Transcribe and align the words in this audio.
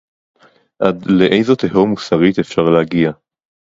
עד 0.79 1.03
לאיזו 1.19 1.55
תהום 1.55 1.89
מוסרית 1.89 2.39
אפשר 2.39 2.61
להגיע 2.63 3.11